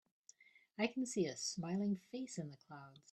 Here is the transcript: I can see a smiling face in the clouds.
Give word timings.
I 0.79 0.87
can 0.87 1.05
see 1.05 1.25
a 1.27 1.37
smiling 1.37 1.99
face 2.11 2.39
in 2.39 2.49
the 2.49 2.57
clouds. 2.57 2.97